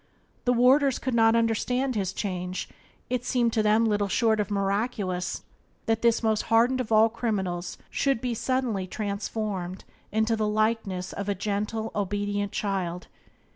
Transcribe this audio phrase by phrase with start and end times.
[0.45, 2.67] The warders could not understand his change;
[3.07, 5.43] it seemed to them little short of miraculous
[5.85, 11.29] that this most hardened of all criminals should suddenly be transformed into the likeness of
[11.29, 13.09] a gentle, obedient child.